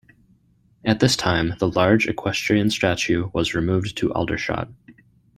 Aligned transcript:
At 0.83 0.99
this 0.99 1.15
time, 1.15 1.53
the 1.59 1.67
large 1.69 2.07
equestrian 2.07 2.71
statue 2.71 3.29
was 3.35 3.53
removed 3.53 3.95
to 3.97 4.11
Aldershot. 4.15 4.67